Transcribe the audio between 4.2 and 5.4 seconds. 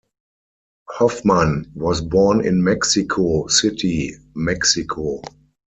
Mexico.